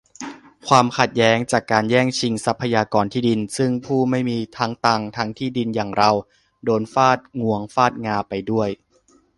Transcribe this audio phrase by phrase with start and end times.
[0.67, 6.11] ความขัดแย้งจากการแย่งชิงทรัพยากร-ที่ดิน ซึ่งผู้ไม่มีทั้งตังค์ทั้งที่ดินอย่างเรา
[6.63, 8.69] โดนฟาดงวงฟาดงาไปด้วย